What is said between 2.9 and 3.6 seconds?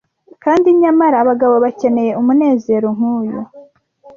nkuyu!